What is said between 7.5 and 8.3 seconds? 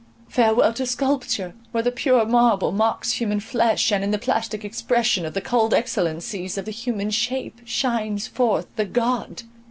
shines